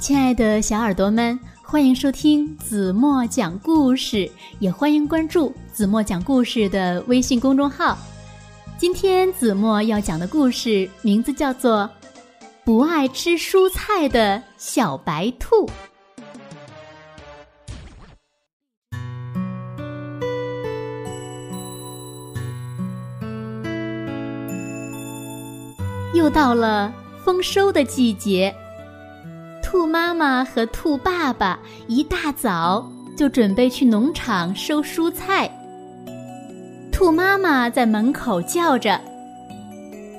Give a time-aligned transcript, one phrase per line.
[0.00, 7.98] 亲爱的小耳朵们，欢迎收听子墨讲故事，也欢迎关注子墨讲故事的微信公众号。
[8.78, 11.80] 今天子墨要讲的故事名字叫做
[12.64, 15.66] 《不爱吃蔬菜的小白兔》。
[26.14, 26.90] 又到了
[27.22, 28.52] 丰收的季节。
[29.70, 31.56] 兔妈妈和兔爸爸
[31.86, 32.84] 一大早
[33.16, 35.48] 就准备去农场收蔬菜。
[36.90, 39.00] 兔妈妈在门口叫着：“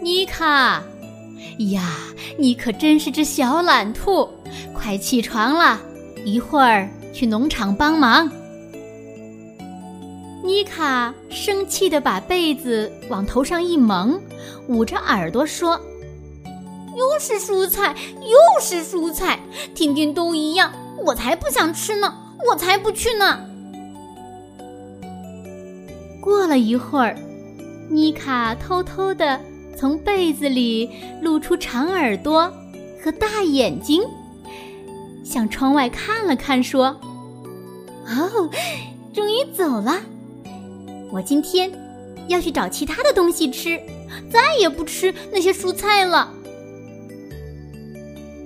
[0.01, 0.81] 妮卡，
[1.69, 1.83] 呀，
[2.39, 4.25] 你可真是只小懒兔，
[4.73, 5.77] 快起床了，
[6.23, 8.31] 一会儿去农场帮忙。”
[10.45, 14.17] 妮卡生气的把被子往头上一蒙，
[14.69, 15.77] 捂着耳朵说。
[16.95, 19.39] 又是蔬菜，又是蔬菜，
[19.73, 20.71] 天天都一样，
[21.05, 22.13] 我才不想吃呢，
[22.47, 23.39] 我才不去呢。
[26.21, 27.17] 过了一会儿，
[27.89, 29.39] 妮卡偷偷的
[29.77, 30.89] 从被子里
[31.21, 32.51] 露出长耳朵
[33.03, 34.03] 和大眼睛，
[35.23, 36.99] 向窗外看了看，说
[38.05, 38.49] ：“哦，
[39.13, 39.99] 终于走了，
[41.11, 41.71] 我今天
[42.27, 43.79] 要去找其他的东西吃，
[44.31, 46.31] 再也不吃那些蔬菜了。”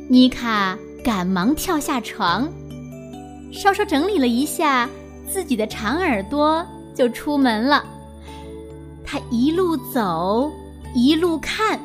[0.07, 2.47] 妮卡赶忙跳下床，
[3.51, 4.87] 稍稍整理了一下
[5.27, 6.63] 自己的长耳朵，
[6.95, 7.83] 就出门了。
[9.03, 10.51] 她一路走，
[10.93, 11.79] 一路看，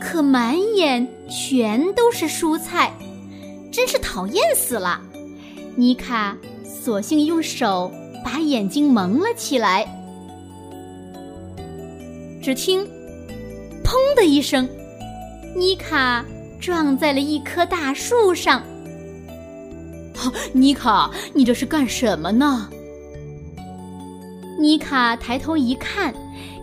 [0.00, 2.92] 可满眼全都是蔬菜，
[3.72, 5.00] 真是讨厌死了。
[5.76, 7.88] 妮卡索性用手
[8.24, 9.86] 把眼睛蒙了起来。
[12.42, 12.84] 只听
[13.84, 14.68] “砰”的一声，
[15.54, 16.24] 妮卡。
[16.66, 18.60] 撞在了一棵大树上。
[20.52, 22.68] 妮卡，你这是干什么呢？
[24.58, 26.12] 妮卡抬头一看，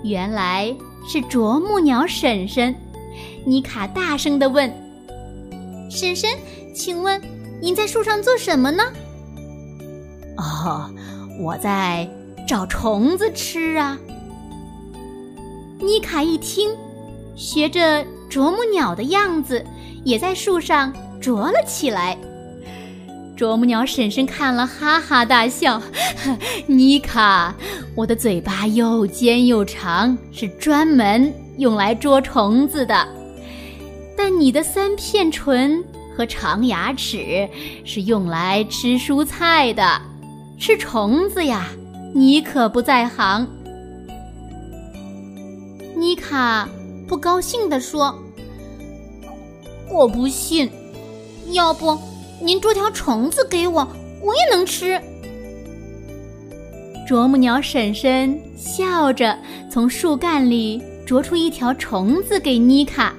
[0.03, 0.75] 原来
[1.07, 2.75] 是啄木鸟婶婶。
[3.45, 4.69] 妮卡大声的问
[5.89, 6.29] ：“婶婶，
[6.75, 7.21] 请问
[7.61, 8.83] 您在树上做什么呢
[10.35, 10.91] ？”“哦，
[11.39, 12.05] 我在
[12.45, 13.97] 找虫子吃啊。”
[15.79, 16.69] 妮卡一听，
[17.37, 19.65] 学着啄木鸟的样子。
[20.03, 22.17] 也在树上啄了起来。
[23.35, 25.81] 啄木鸟婶婶看了，哈哈大笑
[26.67, 27.55] ：“妮卡，
[27.95, 33.07] 我的嘴巴又尖又长，是专门用来捉虫子的；
[34.15, 35.83] 但你的三片唇
[36.15, 37.49] 和长牙齿
[37.83, 40.01] 是用来吃蔬菜的。
[40.59, 41.65] 吃虫子呀，
[42.13, 43.47] 你可不在行。”
[45.97, 46.69] 妮卡
[47.07, 48.15] 不高兴地说。
[49.93, 50.67] 我不信，
[51.51, 51.95] 要不
[52.41, 53.87] 您捉条虫子给我，
[54.21, 54.99] 我也能吃。
[57.07, 59.37] 啄木鸟婶婶笑着
[59.69, 63.13] 从树干里啄出一条虫子给妮卡，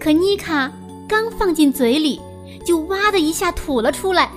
[0.00, 0.72] 可妮卡
[1.06, 2.18] 刚放进嘴里，
[2.64, 4.30] 就哇的一下吐了出来。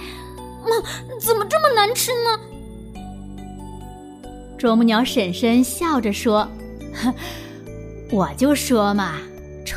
[0.63, 0.77] 妈，
[1.21, 2.39] 怎么这么难吃呢？
[4.57, 6.45] 啄木鸟婶婶笑着说
[8.11, 9.17] ：“我就说嘛。”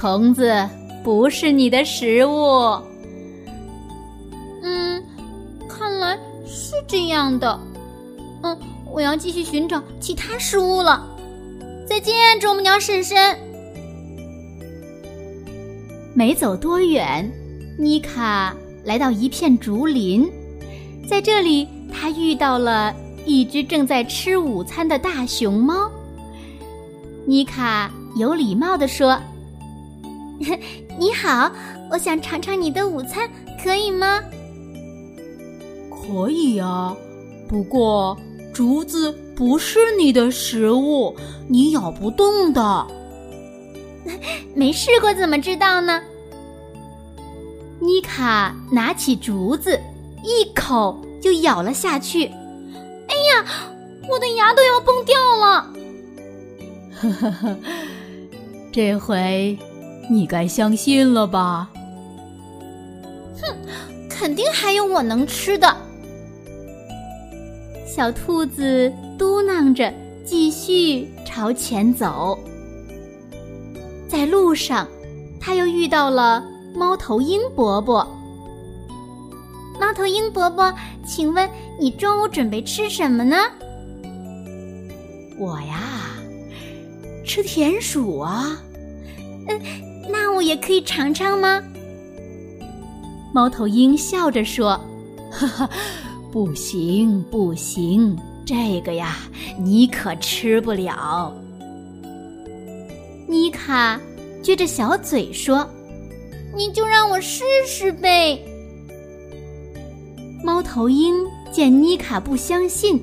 [0.04, 0.68] 虫子
[1.02, 2.78] 不是你的食物。
[4.62, 5.02] 嗯，
[5.66, 7.58] 看来是这样的。
[8.42, 8.54] 嗯，
[8.92, 11.02] 我要继续寻找其他食物了。
[11.88, 13.34] 再见，啄木鸟婶婶。
[16.12, 17.26] 没走多远，
[17.78, 18.54] 妮卡
[18.84, 20.30] 来到一片竹林，
[21.08, 22.94] 在这里，她遇到了
[23.24, 25.90] 一只正在吃午餐的大熊猫。
[27.24, 29.18] 妮卡有礼貌地说。
[30.98, 31.50] 你好，
[31.90, 33.28] 我想尝尝你的午餐，
[33.62, 34.20] 可以吗？
[35.90, 36.94] 可以呀，
[37.48, 38.16] 不过
[38.52, 41.14] 竹子不是你的食物，
[41.48, 42.86] 你咬不动的。
[44.54, 46.02] 没试过怎么知道呢？
[47.80, 49.78] 妮卡拿起竹子，
[50.22, 52.26] 一口就咬了下去。
[52.26, 53.44] 哎呀，
[54.10, 55.72] 我的牙都要崩掉了！
[57.00, 57.56] 呵呵呵，
[58.72, 59.58] 这回。
[60.10, 61.70] 你该相信了吧？
[63.40, 63.56] 哼，
[64.08, 65.76] 肯定还有我能吃的。
[67.86, 69.92] 小兔子嘟囔着，
[70.24, 72.38] 继续朝前走。
[74.08, 74.86] 在路上，
[75.40, 78.06] 它又遇到了猫头鹰伯伯。
[79.80, 80.72] 猫头鹰伯伯，
[81.06, 81.48] 请问
[81.80, 83.36] 你中午准备吃什么呢？
[85.38, 85.80] 我呀，
[87.24, 88.56] 吃田鼠啊。
[89.48, 89.60] 嗯。
[90.08, 91.62] 那我也可以尝尝吗？
[93.32, 94.80] 猫头鹰笑着说
[95.30, 95.70] ：“哈哈，
[96.30, 98.16] 不行不行，
[98.46, 99.16] 这个呀，
[99.58, 101.34] 你可吃不了。”
[103.26, 104.00] 妮卡
[104.42, 105.68] 撅着小嘴说
[106.54, 108.38] ：“你就让我试试呗。”
[110.44, 111.16] 猫头鹰
[111.50, 113.02] 见妮卡不相信，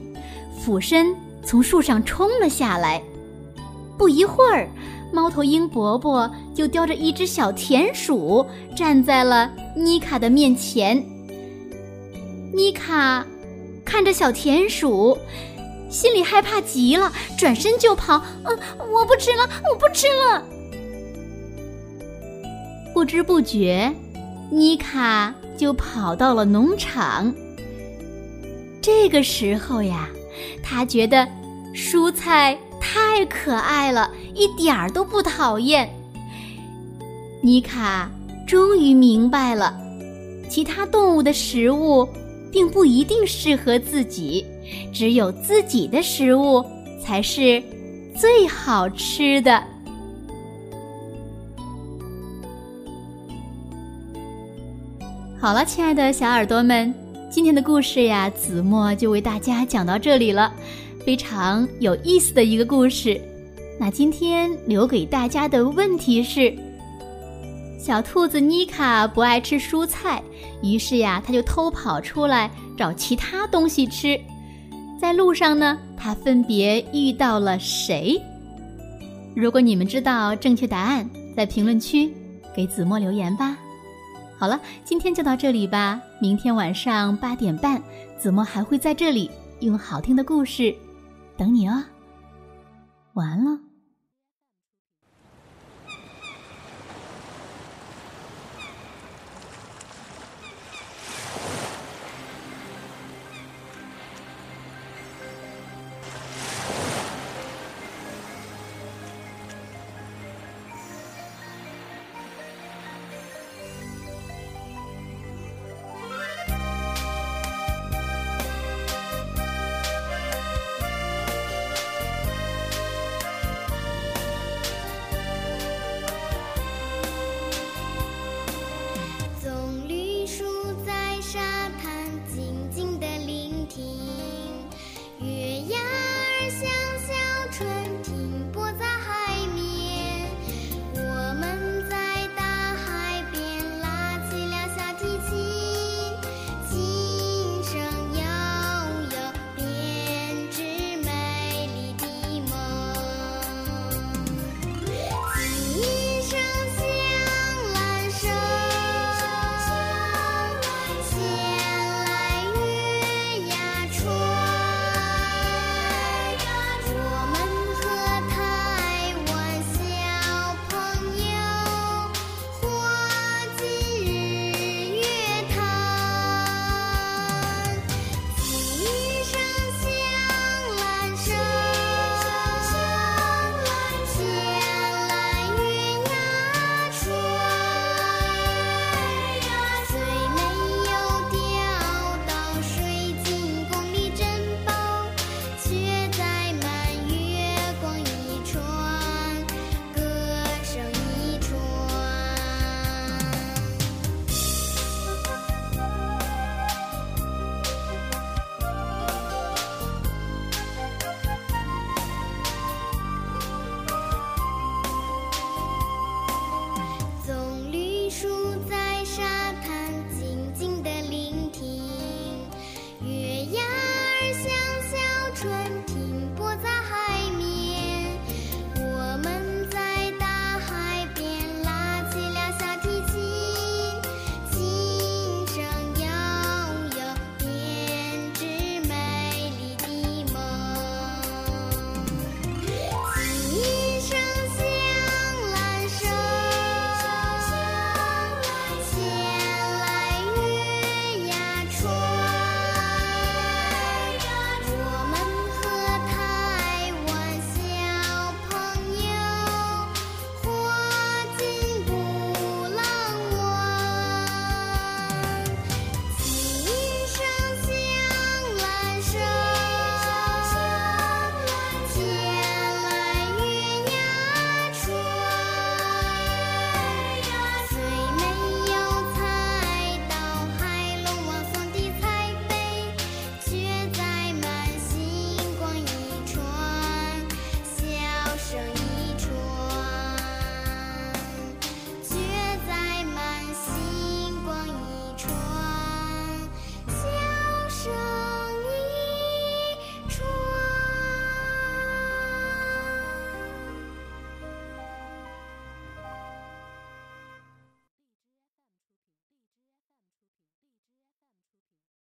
[0.57, 1.13] 俯身
[1.43, 3.01] 从树上冲了下来。
[3.97, 4.69] 不一会儿，
[5.11, 11.03] 猫头鹰伯伯就叼着一只小田鼠站在了妮卡的面前。
[12.53, 13.25] 妮卡
[13.85, 15.17] 看着小田鼠，
[15.89, 18.21] 心里害怕极了，转身就跑。
[18.43, 18.57] 嗯，
[18.93, 20.43] 我不吃了，我不吃了。
[22.93, 23.93] 不知不觉，
[24.49, 27.33] 妮卡就跑到了农场。
[28.81, 30.09] 这个时候呀，
[30.63, 31.27] 他觉得
[31.73, 32.57] 蔬菜
[32.93, 35.89] 太可爱了，一点儿都不讨厌。
[37.41, 38.11] 妮卡
[38.45, 39.79] 终于明白了，
[40.49, 42.05] 其他动物的食物
[42.51, 44.45] 并不一定适合自己，
[44.93, 46.61] 只有自己的食物
[47.01, 47.63] 才是
[48.13, 49.63] 最好吃的。
[55.39, 56.93] 好了，亲爱的小耳朵们，
[57.31, 60.53] 今天的故事呀，子墨就为大家讲到这里了，
[61.05, 63.19] 非常有意思的一个故事。
[63.79, 66.55] 那今天留给大家的问题是：
[67.79, 70.21] 小兔子妮卡不爱吃蔬菜，
[70.61, 74.19] 于是呀，它就偷跑出来找其他东西吃。
[74.99, 78.21] 在路上呢，它分别遇到了谁？
[79.35, 82.13] 如果你们知道正确答案，在评论区
[82.55, 83.57] 给子墨留言吧。
[84.37, 85.99] 好了，今天就到这里吧。
[86.21, 87.81] 明天晚上八点半，
[88.19, 89.31] 子墨还会在这里
[89.61, 90.75] 用好听的故事
[91.41, 91.83] 等你哦。
[93.13, 93.70] 晚安了。